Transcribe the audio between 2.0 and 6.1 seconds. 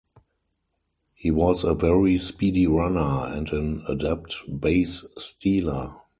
speedy runner, and an adept base stealer.